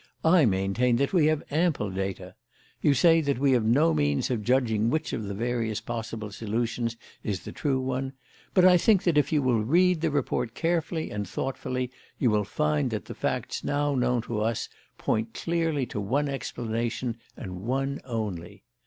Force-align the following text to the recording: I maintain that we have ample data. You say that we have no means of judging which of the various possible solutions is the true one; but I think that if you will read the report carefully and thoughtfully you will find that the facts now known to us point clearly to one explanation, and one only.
I 0.25 0.45
maintain 0.47 0.95
that 0.95 1.13
we 1.13 1.27
have 1.27 1.43
ample 1.51 1.91
data. 1.91 2.33
You 2.81 2.95
say 2.95 3.21
that 3.21 3.37
we 3.37 3.51
have 3.51 3.63
no 3.63 3.93
means 3.93 4.31
of 4.31 4.41
judging 4.41 4.89
which 4.89 5.13
of 5.13 5.25
the 5.25 5.35
various 5.35 5.79
possible 5.79 6.31
solutions 6.31 6.97
is 7.23 7.41
the 7.41 7.51
true 7.51 7.79
one; 7.79 8.13
but 8.55 8.65
I 8.65 8.77
think 8.77 9.03
that 9.03 9.15
if 9.15 9.31
you 9.31 9.43
will 9.43 9.63
read 9.63 10.01
the 10.01 10.09
report 10.09 10.55
carefully 10.55 11.11
and 11.11 11.29
thoughtfully 11.29 11.91
you 12.17 12.31
will 12.31 12.45
find 12.45 12.89
that 12.89 13.05
the 13.05 13.13
facts 13.13 13.63
now 13.63 13.93
known 13.93 14.23
to 14.23 14.41
us 14.41 14.69
point 14.97 15.35
clearly 15.35 15.85
to 15.85 16.01
one 16.01 16.27
explanation, 16.27 17.17
and 17.37 17.61
one 17.61 18.01
only. 18.03 18.63